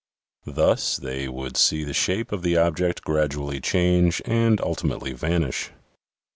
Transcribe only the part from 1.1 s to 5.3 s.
would see the shape of the object gradually change and ultimately